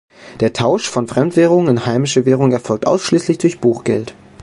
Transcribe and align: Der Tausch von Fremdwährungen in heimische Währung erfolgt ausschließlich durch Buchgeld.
Der 0.39 0.51
Tausch 0.51 0.89
von 0.89 1.07
Fremdwährungen 1.07 1.77
in 1.77 1.85
heimische 1.85 2.25
Währung 2.25 2.51
erfolgt 2.53 2.87
ausschließlich 2.87 3.37
durch 3.37 3.59
Buchgeld. 3.59 4.15